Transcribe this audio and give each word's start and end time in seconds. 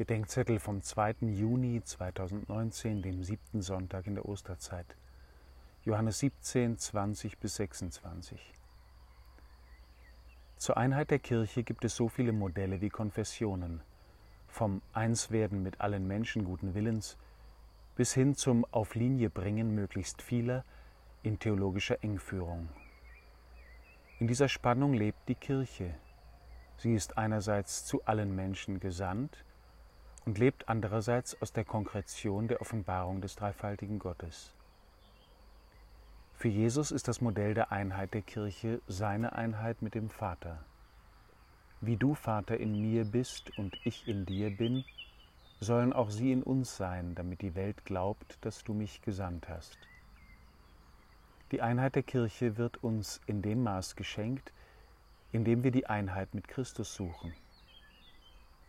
Bedenkzettel 0.00 0.58
vom 0.58 0.80
2. 0.80 1.16
Juni 1.26 1.82
2019, 1.84 3.02
dem 3.02 3.22
siebten 3.22 3.60
Sonntag 3.60 4.06
in 4.06 4.14
der 4.14 4.24
Osterzeit. 4.24 4.96
Johannes 5.84 6.20
17, 6.20 6.78
20 6.78 7.36
bis 7.36 7.56
26. 7.56 8.40
Zur 10.56 10.78
Einheit 10.78 11.10
der 11.10 11.18
Kirche 11.18 11.64
gibt 11.64 11.84
es 11.84 11.96
so 11.96 12.08
viele 12.08 12.32
Modelle 12.32 12.80
wie 12.80 12.88
Konfessionen, 12.88 13.82
vom 14.48 14.80
Einswerden 14.94 15.62
mit 15.62 15.82
allen 15.82 16.06
Menschen 16.06 16.46
guten 16.46 16.72
Willens 16.74 17.18
bis 17.94 18.14
hin 18.14 18.34
zum 18.34 18.64
Auf 18.70 18.94
Linie 18.94 19.28
bringen 19.28 19.74
möglichst 19.74 20.22
vieler 20.22 20.64
in 21.22 21.38
theologischer 21.38 22.02
Engführung. 22.02 22.70
In 24.18 24.28
dieser 24.28 24.48
Spannung 24.48 24.94
lebt 24.94 25.28
die 25.28 25.34
Kirche. 25.34 25.94
Sie 26.78 26.94
ist 26.94 27.18
einerseits 27.18 27.84
zu 27.84 28.02
allen 28.06 28.34
Menschen 28.34 28.80
gesandt, 28.80 29.44
und 30.24 30.38
lebt 30.38 30.68
andererseits 30.68 31.40
aus 31.40 31.52
der 31.52 31.64
Konkretion 31.64 32.48
der 32.48 32.60
Offenbarung 32.60 33.20
des 33.20 33.36
dreifaltigen 33.36 33.98
Gottes. 33.98 34.54
Für 36.34 36.48
Jesus 36.48 36.90
ist 36.90 37.08
das 37.08 37.20
Modell 37.20 37.54
der 37.54 37.70
Einheit 37.70 38.14
der 38.14 38.22
Kirche 38.22 38.80
seine 38.86 39.34
Einheit 39.34 39.82
mit 39.82 39.94
dem 39.94 40.08
Vater. 40.08 40.64
Wie 41.82 41.96
du, 41.96 42.14
Vater, 42.14 42.58
in 42.58 42.80
mir 42.80 43.04
bist 43.04 43.56
und 43.58 43.78
ich 43.84 44.08
in 44.08 44.26
dir 44.26 44.50
bin, 44.56 44.84
sollen 45.60 45.92
auch 45.92 46.10
sie 46.10 46.32
in 46.32 46.42
uns 46.42 46.76
sein, 46.76 47.14
damit 47.14 47.42
die 47.42 47.54
Welt 47.54 47.84
glaubt, 47.84 48.38
dass 48.40 48.64
du 48.64 48.72
mich 48.72 49.02
gesandt 49.02 49.48
hast. 49.48 49.78
Die 51.52 51.60
Einheit 51.60 51.96
der 51.96 52.02
Kirche 52.02 52.56
wird 52.56 52.82
uns 52.82 53.20
in 53.26 53.42
dem 53.42 53.62
Maß 53.62 53.96
geschenkt, 53.96 54.52
in 55.32 55.44
dem 55.44 55.62
wir 55.62 55.70
die 55.70 55.86
Einheit 55.86 56.34
mit 56.34 56.48
Christus 56.48 56.94
suchen. 56.94 57.34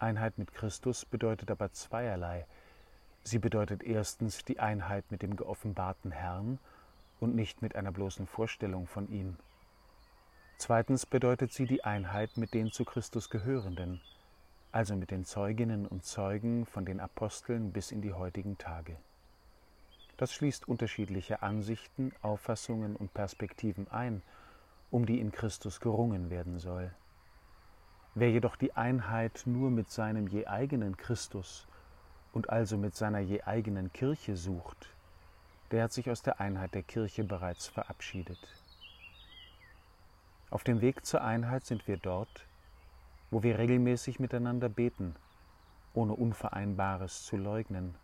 Einheit 0.01 0.37
mit 0.37 0.53
Christus 0.53 1.05
bedeutet 1.05 1.51
aber 1.51 1.71
zweierlei. 1.71 2.45
Sie 3.23 3.39
bedeutet 3.39 3.83
erstens 3.83 4.43
die 4.43 4.59
Einheit 4.59 5.05
mit 5.11 5.21
dem 5.21 5.35
geoffenbarten 5.35 6.11
Herrn 6.11 6.59
und 7.19 7.35
nicht 7.35 7.61
mit 7.61 7.75
einer 7.75 7.91
bloßen 7.91 8.25
Vorstellung 8.25 8.87
von 8.87 9.07
ihm. 9.09 9.37
Zweitens 10.57 11.05
bedeutet 11.05 11.53
sie 11.53 11.65
die 11.65 11.83
Einheit 11.83 12.37
mit 12.37 12.53
den 12.53 12.71
zu 12.71 12.85
Christus 12.85 13.29
gehörenden, 13.29 14.01
also 14.71 14.95
mit 14.95 15.11
den 15.11 15.25
Zeuginnen 15.25 15.85
und 15.85 16.03
Zeugen 16.05 16.65
von 16.65 16.85
den 16.85 16.99
Aposteln 16.99 17.71
bis 17.71 17.91
in 17.91 18.01
die 18.01 18.13
heutigen 18.13 18.57
Tage. 18.57 18.97
Das 20.17 20.33
schließt 20.33 20.67
unterschiedliche 20.67 21.41
Ansichten, 21.41 22.11
Auffassungen 22.21 22.95
und 22.95 23.13
Perspektiven 23.13 23.87
ein, 23.89 24.21
um 24.91 25.05
die 25.05 25.19
in 25.19 25.31
Christus 25.31 25.79
gerungen 25.79 26.29
werden 26.29 26.59
soll. 26.59 26.91
Wer 28.13 28.29
jedoch 28.29 28.57
die 28.57 28.75
Einheit 28.75 29.43
nur 29.45 29.71
mit 29.71 29.89
seinem 29.89 30.27
je 30.27 30.45
eigenen 30.45 30.97
Christus 30.97 31.65
und 32.33 32.49
also 32.49 32.77
mit 32.77 32.93
seiner 32.93 33.19
je 33.19 33.43
eigenen 33.43 33.93
Kirche 33.93 34.35
sucht, 34.35 34.89
der 35.71 35.83
hat 35.83 35.93
sich 35.93 36.09
aus 36.09 36.21
der 36.21 36.41
Einheit 36.41 36.73
der 36.73 36.83
Kirche 36.83 37.23
bereits 37.23 37.67
verabschiedet. 37.67 38.39
Auf 40.49 40.65
dem 40.65 40.81
Weg 40.81 41.05
zur 41.05 41.23
Einheit 41.23 41.65
sind 41.65 41.87
wir 41.87 41.95
dort, 41.95 42.45
wo 43.29 43.43
wir 43.43 43.57
regelmäßig 43.57 44.19
miteinander 44.19 44.67
beten, 44.67 45.15
ohne 45.93 46.11
Unvereinbares 46.11 47.23
zu 47.23 47.37
leugnen 47.37 47.95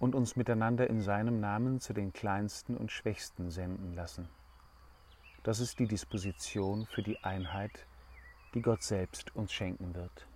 und 0.00 0.16
uns 0.16 0.34
miteinander 0.34 0.90
in 0.90 1.00
seinem 1.00 1.38
Namen 1.38 1.78
zu 1.78 1.92
den 1.92 2.12
Kleinsten 2.12 2.76
und 2.76 2.90
Schwächsten 2.90 3.52
senden 3.52 3.94
lassen. 3.94 4.28
Das 5.44 5.60
ist 5.60 5.78
die 5.78 5.86
Disposition 5.86 6.86
für 6.86 7.04
die 7.04 7.22
Einheit 7.22 7.86
die 8.54 8.62
Gott 8.62 8.82
selbst 8.82 9.34
uns 9.34 9.52
schenken 9.52 9.94
wird. 9.94 10.26